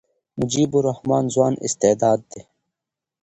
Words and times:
مجيب 0.39 0.71
الرحمن 0.79 1.23
ځوان 1.33 1.53
استعداد 1.65 2.19
دئ. 2.31 2.41